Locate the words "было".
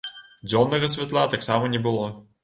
1.85-2.09